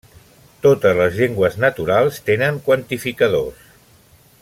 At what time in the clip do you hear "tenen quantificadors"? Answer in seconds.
2.31-3.73